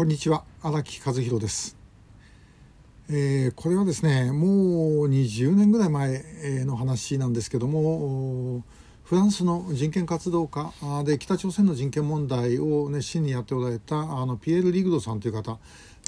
[0.00, 1.76] こんにちは荒木和弘です、
[3.10, 6.24] えー、これはですねもう20年ぐらい前
[6.64, 8.64] の話なんですけども
[9.04, 10.72] フランスの人権活動家
[11.04, 15.58] で北朝鮮の人権問題を熱心にやっておられたあのピエール・リグドさんという方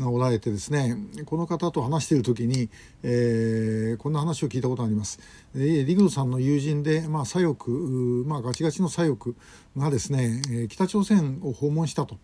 [0.00, 0.96] がおられてですね
[1.26, 2.70] この方と話している時に、
[3.02, 5.20] えー、こんな話を聞いたことがあります。
[5.54, 7.70] リグドさんの友人で、まあ、左翼、
[8.26, 9.32] まあ、ガチガチの左翼
[9.76, 10.40] がですね
[10.70, 12.16] 北朝鮮を訪問したと。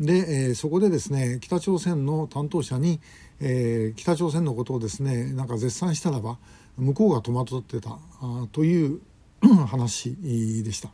[0.00, 3.00] で、えー、そこでですね北朝鮮の担当者に、
[3.40, 6.38] えー、北朝鮮のことをですねなんか絶賛したらば
[6.76, 9.00] 向こうが戸惑ってたあという
[9.66, 10.16] 話
[10.62, 10.90] でした。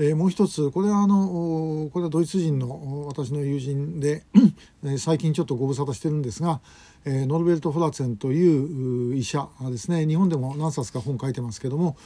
[0.00, 4.22] えー、もう一つこれはあのこれはドイツ人の私の友人で
[4.96, 6.60] 最近ちょっとご無沙汰してるんですが、
[7.04, 10.06] えー、ノルベルト・フラツェンという医者ですね。
[10.06, 11.96] 日本でも何冊か本書いてますけども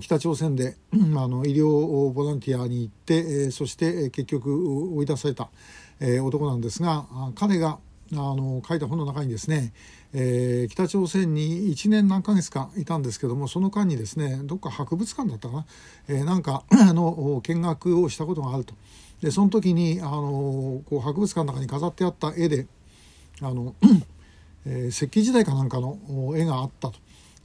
[0.00, 0.76] 北朝鮮で
[1.16, 5.50] あの医療ボランティアに行って、えー、そして結局追い出された、
[5.98, 7.80] えー、男なんですが彼が
[8.12, 9.72] あの書いた本の中にですね、
[10.12, 15.66] えー、北朝鮮に1年何ヶ月かいたんですけどもその間にですねどっか博物館だったかな、
[16.08, 18.74] えー、なんか あの見学をしたことがあると
[19.22, 22.66] でその時にあのこう博物館の中に飾ってあった絵で
[23.42, 23.74] あの、
[24.66, 25.98] えー、石器時代かなんかの
[26.36, 26.98] 絵があったと。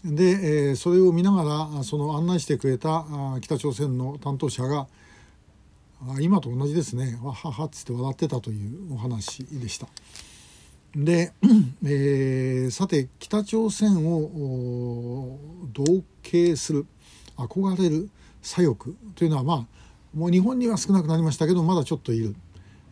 [0.03, 0.23] で、
[0.69, 3.05] えー、それを見ながらその案内してくれた
[3.41, 4.87] 北朝鮮の担当者が
[6.19, 9.87] 今と同じですねわははっつって笑ってたというお話でした。
[10.95, 11.33] で、
[11.83, 15.37] えー、さて北朝鮮を
[15.73, 15.83] 同
[16.23, 16.85] 型する
[17.35, 18.09] 憧れる
[18.41, 19.65] 左翼というのはまあ
[20.13, 22.35] もう日本には少なくなりましたけどまだちょっといる、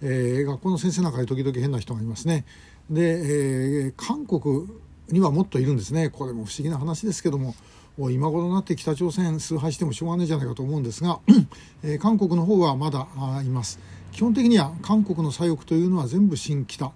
[0.01, 2.45] えー、学校の先生なんかで時々変な人がいますね。
[2.89, 4.67] で、えー、韓国
[5.07, 6.09] にはもっといるんですね。
[6.09, 7.55] これも不思議な話ですけども。
[7.95, 11.19] 今頃になって北朝鮮崇拝してもしょうがないじゃないかと思うんですが、
[11.83, 13.07] えー、韓国の方はまだ
[13.43, 13.79] います。
[14.11, 16.91] 基本的には韓国の左翼というのは全部新北。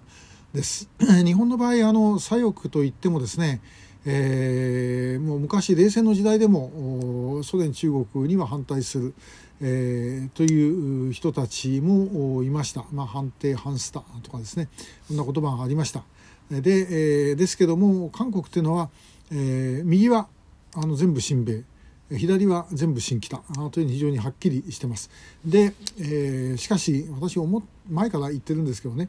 [0.58, 0.88] です。
[1.24, 3.60] 日本の場合あの左翼といってもですね、
[4.04, 9.14] えー、もう昔冷戦の時代でもソ連中国には反対する、
[9.60, 14.68] えー、という人たちもいました、まあ、反帝反スタとかですね。
[15.06, 16.02] そんな言葉がありました。
[16.50, 18.90] で,、えー、ですけども韓国っていうのは、
[19.30, 20.26] えー、右は
[20.74, 21.62] あの全部親米。
[22.10, 23.36] 左は全部新北。
[23.70, 25.10] というに非常にはっきりしてます。
[25.44, 29.08] で、えー、しかし私思前から言ってるんですけどね。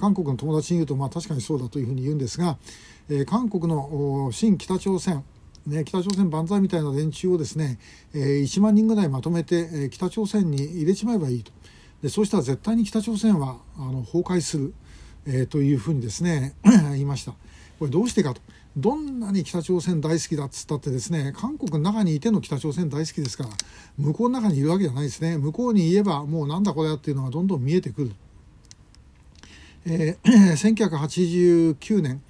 [0.00, 2.58] 韓国の友達に言うとまあ確かにそうだというふうに言うんですが、
[3.08, 5.24] えー、韓国の新北朝鮮
[5.66, 7.80] ね、北朝鮮万歳みたいな連中をですね、
[8.14, 11.50] えー、1万人ぐらいまとめて、えー、北朝鮮に入れちまえばいいと。
[12.02, 14.74] でそうしたら絶対に北朝鮮はあの崩壊する、
[15.26, 17.34] えー、というふうにですね 言いました。
[17.78, 18.40] これどうしてかと。
[18.76, 23.50] どんなに北朝鮮大好きだっつったってですね韓国の中にいての北朝鮮大好きですから
[23.96, 25.38] 向こうの中にいるわけじゃないですね。
[25.38, 28.12] 向こうに言えばもうなんだこれやっていうのがどんどん見えてくる、
[29.86, 30.52] えー、
[31.76, 32.22] 1989年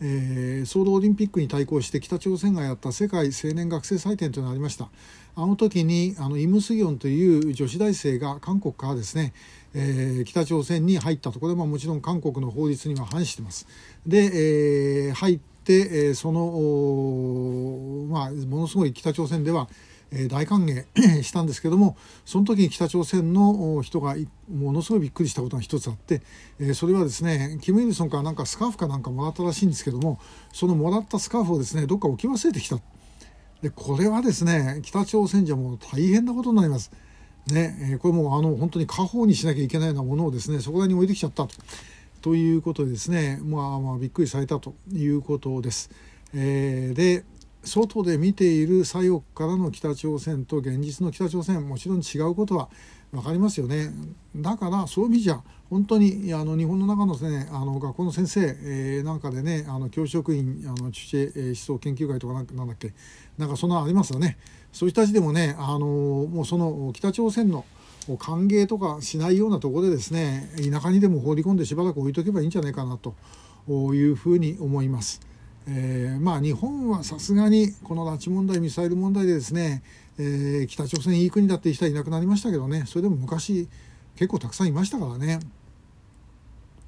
[0.00, 4.88] えー、ソウルオリンピックに対抗して北朝鮮がやった世界青年学生祭典というのがありました。
[5.36, 9.32] あの時にあのイム・スギョンという女子大生が韓国からですね、
[9.74, 13.66] えー、北朝鮮に入ったところももちろん韓国の法律には反してます
[14.06, 19.68] で、えー、入って、えー、その、まあ、ものすごい北朝鮮では、
[20.12, 24.14] えー、大歓迎したんですけどもその時に北朝鮮の人が
[24.48, 26.22] ものすごいびっくりしたことが一つあって、
[26.60, 30.20] えー、それはですねキム・イルソンからなんかスカーフかなんかもらったらしいんですけども
[30.52, 32.78] そのもらったスカーフをですねどっか置き忘れてきた
[33.60, 36.92] でこれはですね北朝鮮じゃもう大変なことになります。
[37.46, 41.54] ね、これもあの本当に家宝にしなきゃいけないようなものをですねそこらに置いてきちゃったと。
[42.22, 45.90] ということでですね、まあ、まあびっくりされたということです。
[46.32, 47.22] えー、で
[47.64, 52.70] 外で見ている左翼からの北朝鮮と現実の北朝鮮もちろん違うことは
[53.14, 53.90] 分かりますよね
[54.36, 62.92] だからそういう意味じゃ本当にあの日本の中の,、ね、あの学校の先生、えー、なんかでねあの教職員あのチュチェ思想研究会とかなんなんだっけ
[63.38, 64.36] なんかそんなありますよね
[64.72, 67.64] そういう人たちでもねあのもうその北朝鮮の
[68.18, 73.14] 歓迎とかしないようなところでですね田舎にでも放り込んでしばらく置いとけばいいんじゃないかなと
[73.68, 75.33] いうふうに思います。
[75.66, 79.82] えー、まあ日本はさすがにこの拉致問題ミサイル問題でですね、
[80.18, 83.68] えー、北朝鮮いい国だって人はいなくなりましたけどねそれでも昔
[84.16, 85.40] 結構たくさんいましたからね。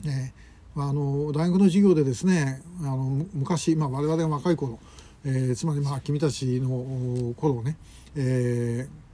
[0.02, 0.34] ね
[0.78, 4.78] あの大学の授業でですねあの昔、まあ、我々が若い頃、
[5.24, 7.76] えー、つまりまあ君たちの頃ね、
[8.14, 9.06] えー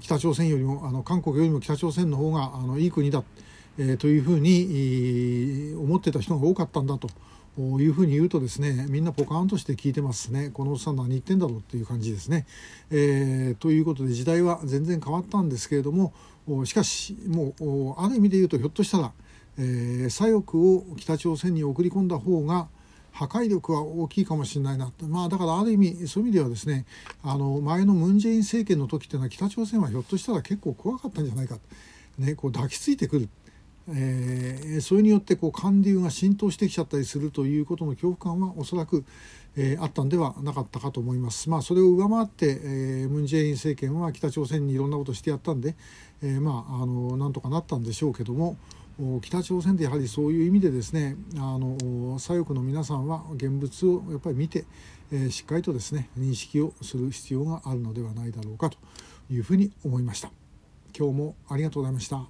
[0.00, 3.22] 北朝鮮よりもあの韓国よりも北朝鮮の方があのいい国だ、
[3.78, 7.08] えー、というふうに思ってた人が多かったんだと
[7.56, 12.46] いうふうに言うとですねみんなポカーンとして聞いてますねこのおっさん何言ってんだろうっていう感じですね。
[12.90, 16.12] えー、ということで時代は全然変わったんですけれども
[16.64, 19.12] しかしもうある意味で言うとひょっとしたら
[19.58, 22.68] えー、左翼を北朝鮮に送り込んだ方が
[23.10, 26.86] 破壊力は大きいかもしれないなまあだからある意味そういう意味ではですね
[27.24, 31.58] あの前のムン・ジェイン政権の時っていうのは北朝鮮はひょっとしたら結構怖かったんじゃないか、
[32.18, 33.28] ね、こう抱きついてくる。
[33.90, 39.04] えー、それによってこう韓流が浸透してきちゃったりするということの恐怖感はおそらく、
[39.56, 41.48] えー、あったんではなかったかと思います。
[41.48, 45.74] まあ、それを上回って、え、ムン・ジェイン政権は北朝鮮にいろんなことをしてやったんで、
[46.22, 48.56] え、まああのなんとかなったんでしょうけども
[49.22, 54.64] 北朝鮮でやはりそういう意味でですねあの左翼の皆さんは現物をやっぱり見て、
[55.12, 58.76] えー、しっかりとですね認識をする必要があるのではないだろうかと
[59.30, 60.32] いうふうに思いました。
[60.98, 62.26] 今日もありがとうございました。